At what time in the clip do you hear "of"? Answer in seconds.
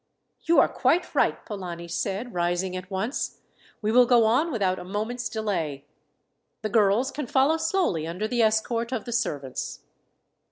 8.91-9.05